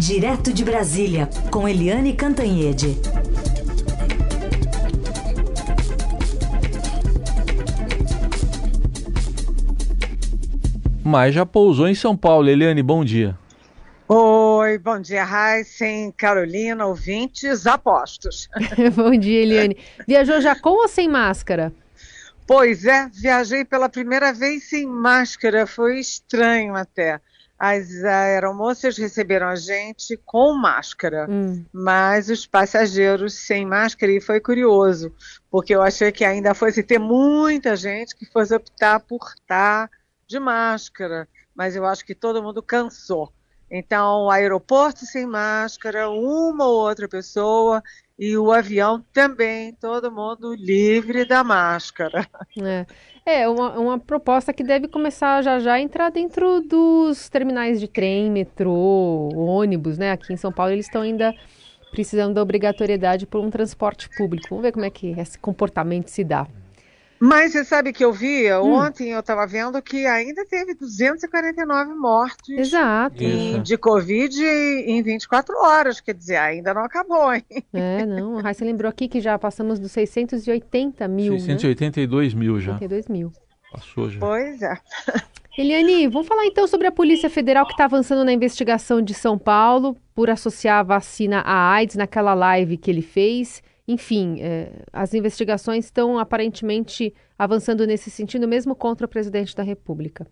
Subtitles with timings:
[0.00, 2.96] Direto de Brasília, com Eliane Cantanhede.
[11.04, 12.48] Mas já pousou em São Paulo.
[12.48, 13.38] Eliane, bom dia.
[14.08, 18.48] Oi, bom dia, Raíssen, Carolina, ouvintes, apostos.
[18.96, 19.76] bom dia, Eliane.
[20.08, 21.74] Viajou já com ou sem máscara?
[22.52, 27.20] Pois é, viajei pela primeira vez sem máscara, foi estranho até.
[27.56, 31.64] As aeromoças receberam a gente com máscara, hum.
[31.72, 35.14] mas os passageiros sem máscara, e foi curioso,
[35.48, 39.88] porque eu achei que ainda fosse ter muita gente que fosse optar por estar
[40.26, 43.32] de máscara, mas eu acho que todo mundo cansou.
[43.70, 47.80] Então, aeroporto sem máscara, uma ou outra pessoa,
[48.20, 52.28] e o avião também, todo mundo livre da máscara.
[53.24, 57.80] É, é uma, uma proposta que deve começar já já a entrar dentro dos terminais
[57.80, 60.12] de trem, metrô, ônibus, né?
[60.12, 61.34] Aqui em São Paulo eles estão ainda
[61.90, 64.48] precisando da obrigatoriedade por um transporte público.
[64.50, 66.46] Vamos ver como é que esse comportamento se dá.
[67.20, 68.72] Mas você sabe que eu vi, hum.
[68.72, 73.22] ontem eu estava vendo que ainda teve 249 mortes Exato.
[73.22, 77.44] Em, de Covid em 24 horas, quer dizer, ainda não acabou, hein?
[77.74, 82.40] É, não, a Raíssa lembrou aqui que já passamos dos 680 mil, 682 né?
[82.40, 82.78] mil já.
[82.78, 83.32] 682 mil.
[83.70, 84.18] Passou já.
[84.18, 84.78] Pois é.
[85.58, 89.36] Eliane, vamos falar então sobre a Polícia Federal que está avançando na investigação de São
[89.36, 93.62] Paulo por associar a vacina à AIDS naquela live que ele fez.
[93.90, 100.24] Enfim, é, as investigações estão aparentemente avançando nesse sentido, mesmo contra o presidente da República.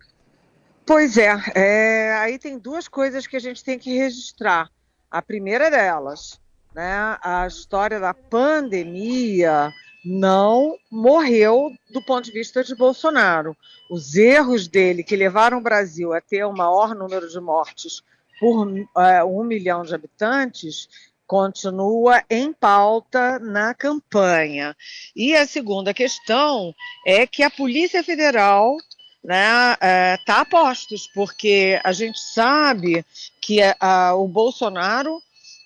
[0.85, 4.71] Pois é, é, aí tem duas coisas que a gente tem que registrar.
[5.11, 6.39] A primeira delas,
[6.73, 9.73] né, a história da pandemia
[10.05, 13.57] não morreu do ponto de vista de Bolsonaro.
[13.91, 18.01] Os erros dele que levaram o Brasil a ter o maior número de mortes
[18.39, 20.87] por é, um milhão de habitantes
[21.29, 24.75] continua em pauta na campanha.
[25.15, 26.73] E a segunda questão
[27.05, 28.75] é que a Polícia Federal
[29.23, 29.73] né,
[30.15, 33.05] está é, a postos, porque a gente sabe
[33.39, 35.21] que a, o Bolsonaro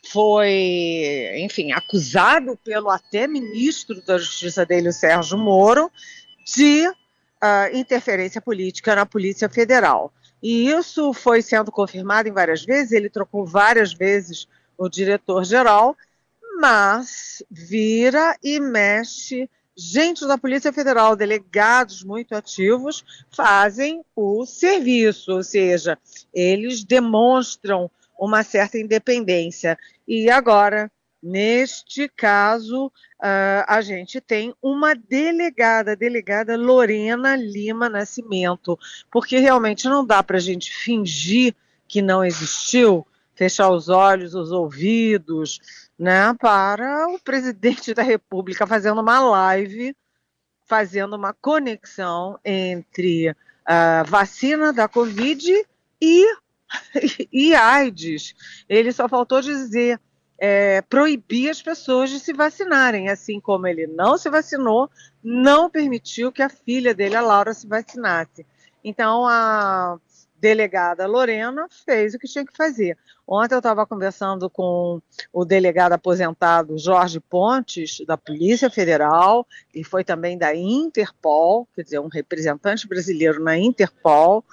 [0.09, 5.89] foi, enfim, acusado pelo até ministro da Justiça dele, o Sérgio Moro,
[6.45, 6.93] de uh,
[7.73, 10.11] interferência política na Polícia Federal.
[10.41, 14.45] E isso foi sendo confirmado em várias vezes, ele trocou várias vezes
[14.77, 15.95] o diretor-geral,
[16.59, 19.49] mas vira e mexe.
[19.75, 25.97] Gente da Polícia Federal, delegados muito ativos, fazem o serviço, ou seja,
[26.31, 27.89] eles demonstram
[28.19, 29.77] uma certa independência.
[30.07, 30.91] E agora,
[31.21, 38.77] neste caso, uh, a gente tem uma delegada, delegada Lorena Lima Nascimento,
[39.11, 41.55] porque realmente não dá para a gente fingir
[41.87, 43.05] que não existiu
[43.35, 45.59] fechar os olhos, os ouvidos,
[45.97, 49.95] né, para o presidente da República fazendo uma live,
[50.65, 53.35] fazendo uma conexão entre
[53.65, 55.65] a vacina da Covid
[56.01, 56.35] e,
[57.31, 58.35] e AIDS.
[58.67, 59.99] Ele só faltou dizer
[60.37, 64.89] é, proibir as pessoas de se vacinarem, assim como ele não se vacinou,
[65.23, 68.45] não permitiu que a filha dele, a Laura, se vacinasse.
[68.83, 69.97] Então, a
[70.43, 72.97] delegada Lorena fez o que tinha que fazer.
[73.25, 80.03] Ontem eu estava conversando com o delegado aposentado Jorge Pontes, da Polícia Federal, e foi
[80.03, 84.43] também da Interpol, quer dizer, um representante brasileiro na Interpol,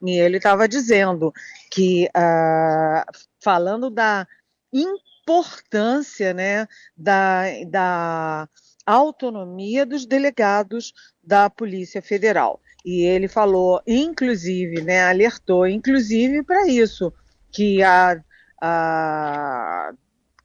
[0.00, 1.34] e ele estava dizendo
[1.68, 3.04] que, uh,
[3.40, 4.28] falando da
[4.72, 8.48] importância né, da, da
[8.86, 12.60] autonomia dos delegados da Polícia Federal.
[12.84, 17.12] E ele falou, inclusive, né, alertou, inclusive para isso,
[17.52, 18.22] que a,
[18.60, 19.92] a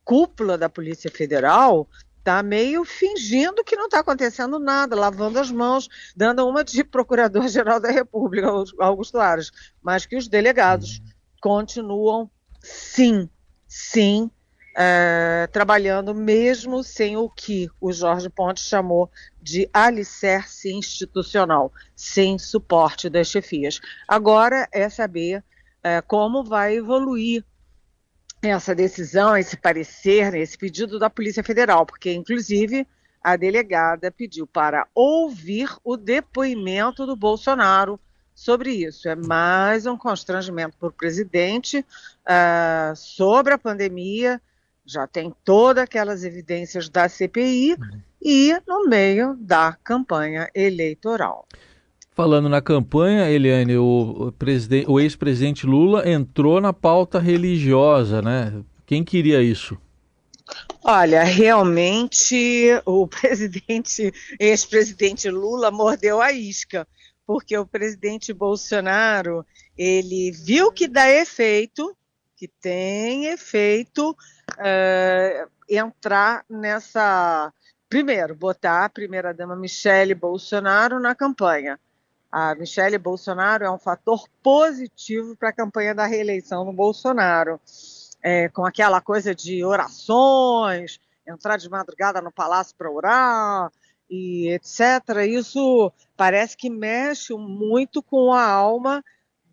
[0.04, 1.88] cúpula da Polícia Federal
[2.20, 7.80] está meio fingindo que não está acontecendo nada, lavando as mãos, dando uma de Procurador-Geral
[7.80, 8.48] da República,
[8.80, 11.06] Augusto Aras, mas que os delegados uhum.
[11.40, 13.30] continuam, sim,
[13.68, 14.30] sim,
[14.76, 19.10] é, trabalhando mesmo sem o que o Jorge Pontes chamou
[19.42, 23.80] de alicerce institucional, sem suporte das chefias.
[24.06, 25.42] Agora é saber
[25.82, 27.44] é, como vai evoluir
[28.42, 32.86] essa decisão, esse parecer, esse pedido da Polícia Federal, porque inclusive
[33.24, 38.00] a delegada pediu para ouvir o depoimento do Bolsonaro
[38.36, 39.08] sobre isso.
[39.08, 44.40] É mais um constrangimento para o presidente uh, sobre a pandemia
[44.86, 48.02] já tem todas aquelas evidências da CPI uhum.
[48.22, 51.48] e no meio da campanha eleitoral.
[52.12, 54.34] Falando na campanha, Eliane, o,
[54.88, 58.64] o ex-presidente Lula entrou na pauta religiosa, né?
[58.86, 59.78] Quem queria isso?
[60.82, 66.88] Olha, realmente o presidente, ex-presidente Lula mordeu a isca,
[67.26, 69.46] porque o presidente Bolsonaro,
[69.78, 71.94] ele viu que dá efeito,
[72.38, 74.16] que tem efeito
[74.58, 77.52] uh, entrar nessa,
[77.90, 81.80] primeiro, botar a primeira-dama Michele Bolsonaro na campanha
[82.38, 87.62] a Michele Bolsonaro é um fator positivo para a campanha da reeleição do Bolsonaro,
[88.22, 93.72] é, com aquela coisa de orações, entrar de madrugada no palácio para orar
[94.10, 95.26] e etc.
[95.30, 99.02] Isso parece que mexe muito com a alma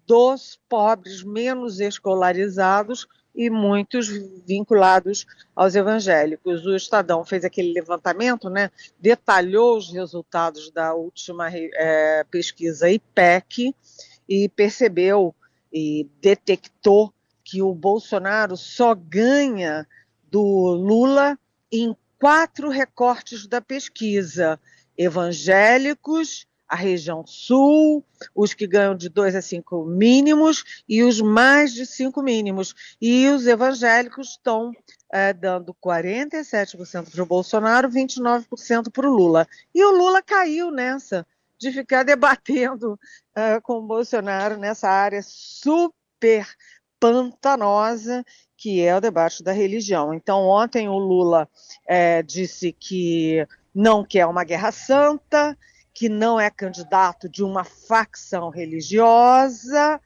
[0.05, 4.09] dos pobres menos escolarizados e muitos
[4.47, 5.27] vinculados
[5.57, 6.67] aos evangélicos.
[6.67, 8.71] O Estadão fez aquele levantamento, né,
[9.01, 13.75] detalhou os resultados da última é, pesquisa IPEC
[14.29, 15.35] e percebeu
[15.73, 17.13] e detectou
[17.45, 19.87] que o Bolsonaro só ganha
[20.31, 21.39] do Lula
[21.71, 24.61] em quatro recortes da pesquisa:
[24.97, 28.03] evangélicos, a região sul,
[28.35, 32.75] os que ganham de 2 a 5 mínimos e os mais de 5 mínimos.
[32.99, 34.73] E os evangélicos estão
[35.13, 39.47] é, dando 47% para o Bolsonaro, 29% para o Lula.
[39.75, 41.27] E o Lula caiu nessa,
[41.59, 42.99] de ficar debatendo
[43.37, 46.47] é, com o Bolsonaro nessa área super
[46.99, 48.25] pantanosa
[48.57, 50.15] que é o debate da religião.
[50.15, 51.47] Então, ontem o Lula
[51.87, 55.59] é, disse que não quer uma guerra santa,
[55.95, 60.01] que não é candidato de uma facção religiosa,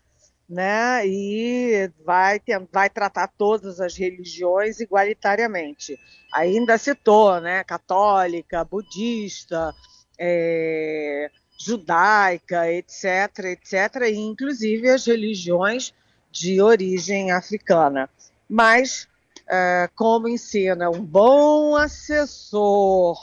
[0.49, 1.07] né?
[1.07, 5.99] E vai, ter, vai tratar todas as religiões igualitariamente.
[6.33, 7.65] Ainda citou, né?
[7.65, 9.73] Católica, budista,
[10.19, 15.93] é, judaica, etc, etc, e inclusive as religiões
[16.31, 18.09] de origem africana.
[18.49, 19.09] Mas,
[19.49, 23.19] é, como ensina um bom assessor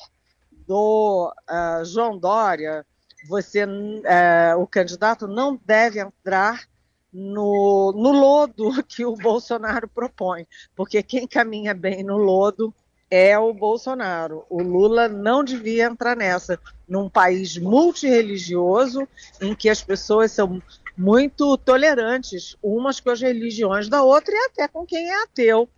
[0.67, 2.85] do uh, João Dória,
[3.27, 6.67] você, uh, o candidato não deve entrar
[7.11, 12.73] no, no lodo que o Bolsonaro propõe, porque quem caminha bem no lodo
[13.09, 14.43] é o Bolsonaro.
[14.49, 19.07] O Lula não devia entrar nessa, num país multirreligioso,
[19.39, 20.59] em que as pessoas são
[20.97, 25.69] muito tolerantes umas com as religiões da outra e até com quem é ateu.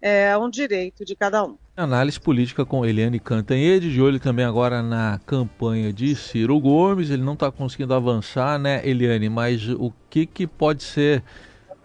[0.00, 1.58] É um direito de cada um.
[1.76, 7.10] Análise política com Eliane Cantanhede, de olho também agora na campanha de Ciro Gomes.
[7.10, 9.28] Ele não está conseguindo avançar, né, Eliane?
[9.28, 11.24] Mas o que, que pode ser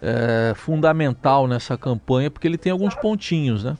[0.00, 2.30] é, fundamental nessa campanha?
[2.30, 3.76] Porque ele tem alguns pontinhos, né?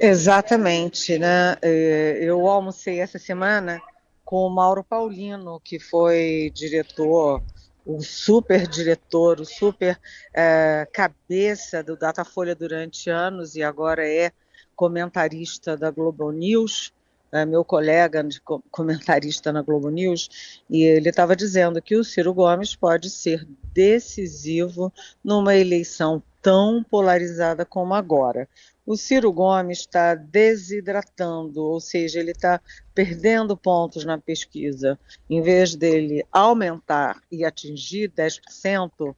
[0.00, 1.56] Exatamente, né?
[1.62, 3.80] É, eu almocei essa semana
[4.24, 7.40] com o Mauro Paulino, que foi diretor,
[7.86, 9.96] o super diretor, o super
[10.34, 14.32] é, cabeça do Datafolha durante anos e agora é
[14.78, 16.92] comentarista da Globo News,
[17.32, 18.40] é, meu colega de
[18.70, 23.44] comentarista na Globo News, e ele estava dizendo que o Ciro Gomes pode ser
[23.74, 24.92] decisivo
[25.22, 28.48] numa eleição tão polarizada como agora.
[28.86, 32.60] O Ciro Gomes está desidratando, ou seja, ele está
[32.94, 34.96] perdendo pontos na pesquisa.
[35.28, 39.14] Em vez dele aumentar e atingir 10%,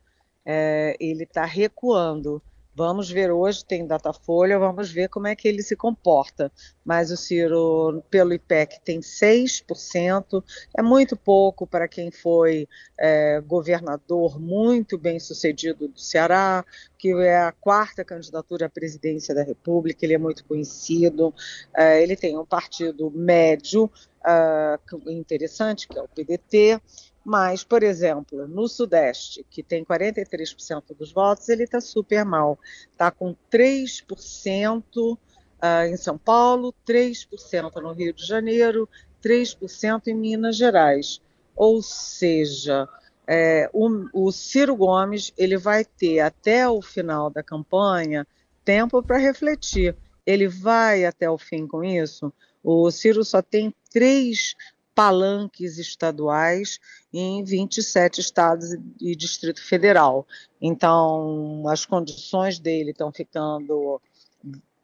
[0.46, 2.42] é, ele está recuando.
[2.80, 6.50] Vamos ver hoje, tem Datafolha, vamos ver como é que ele se comporta.
[6.82, 10.42] Mas o Ciro, pelo IPEC, tem 6%,
[10.74, 12.66] é muito pouco para quem foi
[12.98, 16.64] é, governador muito bem sucedido do Ceará,
[16.96, 21.34] que é a quarta candidatura à presidência da República, ele é muito conhecido,
[21.76, 23.90] é, ele tem um partido médio,
[24.26, 26.80] é, interessante, que é o PDT,
[27.24, 32.58] mas, por exemplo, no Sudeste, que tem 43% dos votos, ele está super mal.
[32.92, 35.18] Está com 3% uh,
[35.60, 38.88] ah, em São Paulo, 3% no Rio de Janeiro,
[39.22, 41.20] 3% em Minas Gerais.
[41.54, 42.88] Ou seja,
[43.26, 48.26] é, o, o Ciro Gomes ele vai ter até o final da campanha
[48.64, 49.94] tempo para refletir.
[50.26, 52.32] Ele vai até o fim com isso?
[52.62, 54.54] O Ciro só tem três
[54.94, 56.78] palanques estaduais
[57.12, 60.26] em 27 estados e Distrito Federal.
[60.60, 64.00] Então, as condições dele estão ficando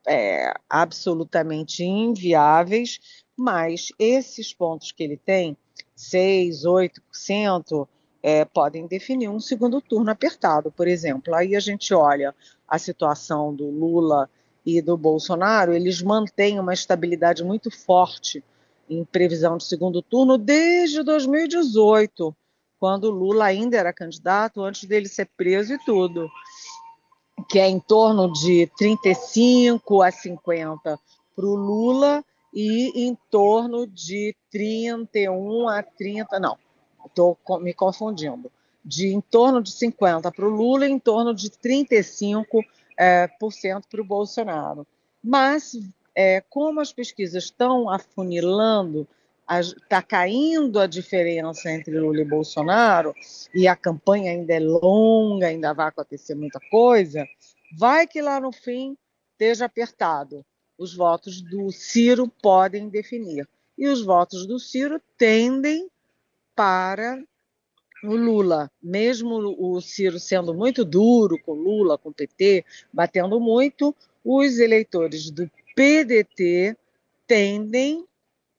[0.07, 3.01] é, absolutamente inviáveis,
[3.37, 5.57] mas esses pontos que ele tem,
[5.95, 7.89] 6, 8%,
[8.23, 11.35] é, podem definir um segundo turno apertado, por exemplo.
[11.35, 12.35] Aí a gente olha
[12.67, 14.29] a situação do Lula
[14.65, 18.43] e do Bolsonaro, eles mantêm uma estabilidade muito forte
[18.89, 22.35] em previsão de segundo turno desde 2018,
[22.79, 26.29] quando Lula ainda era candidato, antes dele ser preso e tudo,
[27.49, 30.99] que é em torno de 35 a 50
[31.35, 36.57] para o Lula e em torno de 31 a 30, não,
[37.05, 38.51] estou me confundindo,
[38.85, 42.65] de em torno de 50 para o Lula e em torno de 35
[42.97, 44.87] é, por cento para o Bolsonaro.
[45.23, 45.77] Mas
[46.17, 49.07] é, como as pesquisas estão afunilando,
[49.49, 53.15] está caindo a diferença entre Lula e Bolsonaro,
[53.55, 57.29] e a campanha ainda é longa, ainda vai acontecer muita coisa,
[57.79, 58.97] vai que lá no fim
[59.33, 60.45] esteja apertado.
[60.79, 63.47] Os votos do Ciro podem definir.
[63.77, 65.89] E os votos do Ciro tendem
[66.55, 67.23] para
[68.03, 73.95] o Lula, mesmo o Ciro sendo muito duro com Lula, com o PT, batendo muito,
[74.25, 76.75] os eleitores do PDT
[77.27, 78.07] tendem uh,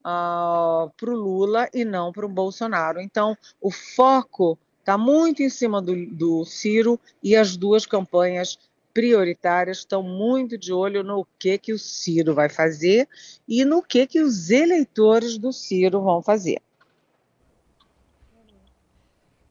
[0.05, 3.01] ah, para o Lula e não para o Bolsonaro.
[3.01, 8.59] Então, o foco está muito em cima do, do Ciro e as duas campanhas
[8.93, 13.09] prioritárias estão muito de olho no que, que o Ciro vai fazer
[13.47, 16.61] e no que, que os eleitores do Ciro vão fazer.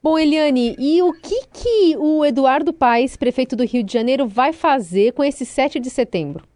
[0.01, 4.53] Bom, Eliane, e o que, que o Eduardo Paes, prefeito do Rio de Janeiro, vai
[4.53, 6.47] fazer com esse 7 de setembro?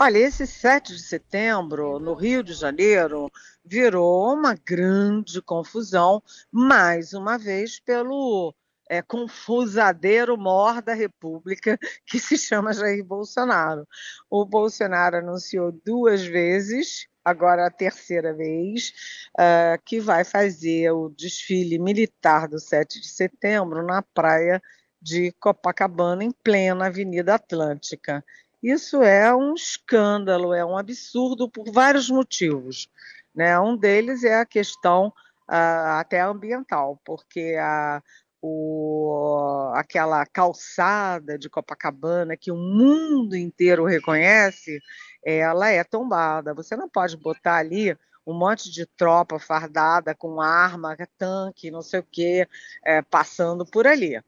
[0.00, 3.28] Olha, esse 7 de setembro, no Rio de Janeiro,
[3.64, 8.54] virou uma grande confusão, mais uma vez, pelo
[8.88, 11.76] é, confusadeiro mor da República,
[12.06, 13.88] que se chama Jair Bolsonaro.
[14.30, 18.92] O Bolsonaro anunciou duas vezes, agora a terceira vez,
[19.34, 24.62] uh, que vai fazer o desfile militar do 7 de setembro na praia
[25.02, 28.24] de Copacabana, em plena Avenida Atlântica.
[28.62, 32.88] Isso é um escândalo, é um absurdo por vários motivos.
[33.34, 33.58] Né?
[33.58, 35.08] Um deles é a questão
[35.48, 38.02] uh, até ambiental, porque a,
[38.42, 44.80] o, aquela calçada de Copacabana que o mundo inteiro reconhece,
[45.24, 46.54] ela é tombada.
[46.54, 47.96] Você não pode botar ali
[48.26, 52.46] um monte de tropa fardada com arma, tanque, não sei o quê,
[52.84, 54.22] é, passando por ali.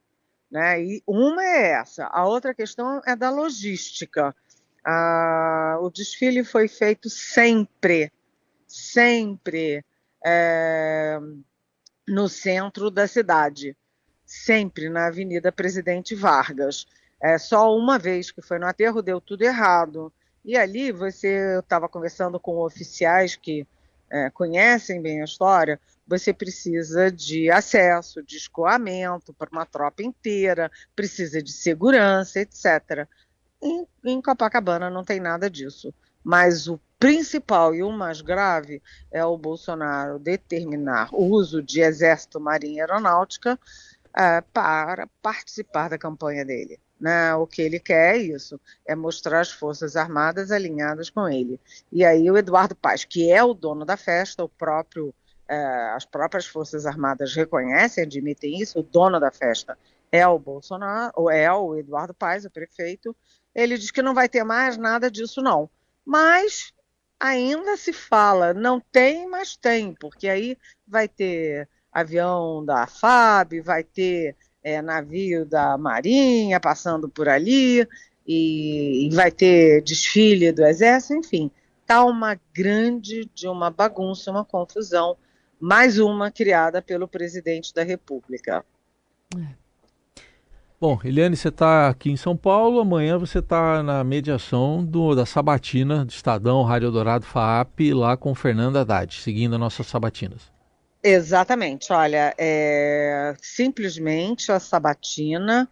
[0.51, 0.83] Né?
[0.83, 4.35] E uma é essa, a outra questão é da logística.
[4.85, 8.11] Ah, o desfile foi feito sempre,
[8.67, 9.85] sempre
[10.25, 11.19] é,
[12.09, 13.77] no centro da cidade,
[14.25, 16.87] sempre na Avenida Presidente Vargas.
[17.23, 20.13] É, só uma vez que foi no aterro deu tudo errado.
[20.45, 23.67] E ali você estava conversando com oficiais que
[24.11, 30.71] é, conhecem bem a história, você precisa de acesso, de escoamento para uma tropa inteira,
[30.97, 33.07] precisa de segurança, etc.
[33.63, 35.95] Em, em Copacabana não tem nada disso.
[36.23, 42.41] Mas o principal e o mais grave é o Bolsonaro determinar o uso de exército,
[42.41, 43.59] marinha e aeronáutica
[44.15, 46.79] é, para participar da campanha dele.
[47.01, 47.35] Né?
[47.35, 51.59] O que ele quer é isso, é mostrar as Forças Armadas alinhadas com ele.
[51.91, 55.15] E aí o Eduardo Paz, que é o dono da festa, o próprio
[55.49, 59.77] é, as próprias Forças Armadas reconhecem, admitem isso, o dono da festa
[60.13, 63.15] é o Bolsonaro, ou é o Eduardo Paes, o prefeito,
[63.55, 65.69] ele diz que não vai ter mais nada disso não.
[66.05, 66.73] Mas
[67.19, 73.85] ainda se fala, não tem, mas tem, porque aí vai ter avião da FAB, vai
[73.85, 77.87] ter é, navio da Marinha passando por ali,
[78.27, 81.51] e, e vai ter desfile do Exército, enfim,
[81.87, 85.17] tá uma grande de uma bagunça, uma confusão
[85.59, 88.65] mais uma criada pelo presidente da República.
[89.37, 89.61] É.
[90.81, 95.27] Bom, Eliane, você está aqui em São Paulo, amanhã você está na mediação do, da
[95.27, 100.51] Sabatina do Estadão, Rádio Dourado, FAAP, lá com Fernanda Haddad, seguindo nossas sabatinas.
[101.03, 105.69] Exatamente, olha, é simplesmente a sabatina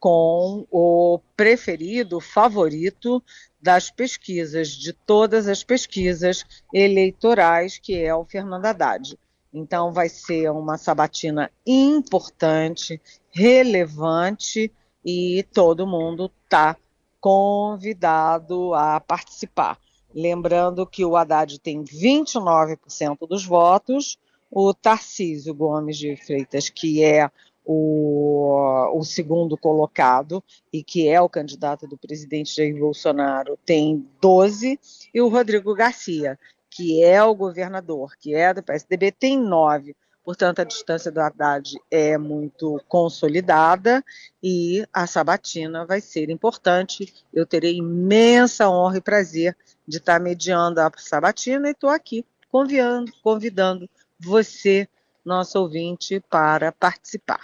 [0.00, 3.22] com o preferido, favorito
[3.60, 9.16] das pesquisas, de todas as pesquisas eleitorais, que é o Fernando Haddad.
[9.54, 14.72] Então, vai ser uma sabatina importante, relevante
[15.04, 16.76] e todo mundo está
[17.20, 19.78] convidado a participar.
[20.12, 24.18] Lembrando que o Haddad tem 29% dos votos,
[24.54, 27.30] o Tarcísio Gomes de Freitas, que é
[27.64, 34.78] o, o, segundo colocado e que é o candidato do presidente Jair Bolsonaro, tem 12,
[35.14, 39.96] e o Rodrigo Garcia, que é o governador, que é do PSDB, tem nove.
[40.22, 44.04] Portanto, a distância do Haddad é muito consolidada
[44.42, 47.12] e a sabatina vai ser importante.
[47.32, 49.56] Eu terei imensa honra e prazer
[49.88, 53.88] de estar mediando a sabatina e estou aqui convidando, convidando
[54.22, 54.88] você,
[55.24, 57.40] nosso ouvinte, para participar.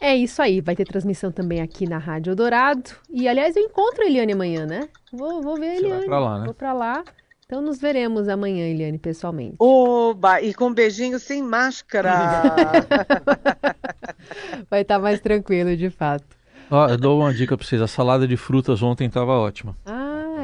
[0.00, 2.90] É isso aí, vai ter transmissão também aqui na Rádio Dourado.
[3.08, 4.88] E aliás, eu encontro a Eliane amanhã, né?
[5.12, 6.02] Vou, vou ver a Eliane.
[6.02, 6.44] Você vai pra lá, né?
[6.44, 7.04] Vou pra lá.
[7.46, 9.56] Então nos veremos amanhã, Eliane, pessoalmente.
[9.58, 10.40] Oba!
[10.40, 12.12] E com um beijinho sem máscara.
[14.68, 16.36] vai estar tá mais tranquilo, de fato.
[16.70, 17.80] Ó, eu dou uma dica para vocês.
[17.80, 19.76] A salada de frutas ontem estava ótima.
[19.84, 19.93] Ah,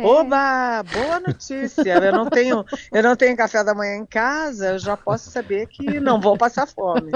[0.01, 0.07] é?
[0.07, 0.83] Oba!
[0.83, 1.95] Boa notícia.
[1.95, 4.71] Eu não tenho, eu não tenho café da manhã em casa.
[4.73, 7.13] Eu já posso saber que não vou passar fome.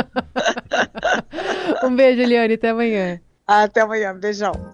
[1.85, 2.55] um beijo, Eliane.
[2.55, 3.21] Até amanhã.
[3.47, 4.15] Até amanhã.
[4.15, 4.73] Beijão.